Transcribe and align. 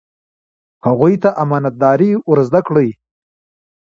هغوی 0.85 1.13
ته 1.23 1.29
امانت 1.43 1.73
داري 1.81 2.11
ور 2.29 2.39
زده 2.47 2.59
کړئ. 2.67 2.89